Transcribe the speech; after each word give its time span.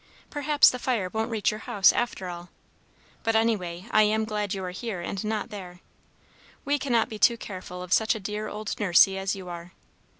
Perhaps 0.31 0.71
the 0.71 0.79
fire 0.79 1.09
won't 1.13 1.29
reach 1.29 1.51
your 1.51 1.59
house, 1.59 1.93
after 1.93 2.27
all. 2.27 2.49
But, 3.21 3.35
anyway, 3.35 3.85
I 3.91 4.01
am 4.01 4.25
glad 4.25 4.51
you 4.51 4.63
are 4.63 4.71
here 4.71 4.99
and 4.99 5.23
not 5.23 5.51
there. 5.51 5.81
We 6.65 6.79
cannot 6.79 7.07
be 7.07 7.19
too 7.19 7.37
careful 7.37 7.83
of 7.83 7.93
such 7.93 8.15
a 8.15 8.19
dear 8.19 8.47
old 8.47 8.79
Nursey 8.79 9.15
as 9.19 9.35
you 9.35 9.47
are. 9.47 9.73